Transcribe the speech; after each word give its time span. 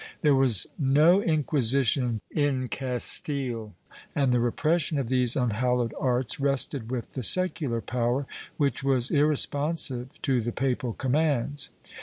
There 0.23 0.33
was 0.33 0.65
no 0.79 1.21
Inquisition 1.21 2.21
in 2.31 2.69
Castile, 2.69 3.75
and 4.15 4.31
the 4.31 4.39
repression 4.39 4.97
of 4.97 5.09
these 5.09 5.35
unhallowed 5.35 5.93
arts 5.99 6.39
rested 6.39 6.89
with 6.89 7.11
the 7.11 7.21
secular 7.21 7.81
power, 7.81 8.25
which 8.57 8.83
was 8.83 9.09
irre 9.09 9.37
sponsive 9.37 10.09
to 10.23 10.41
the 10.41 10.53
papal 10.53 10.93
commands. 10.93 11.69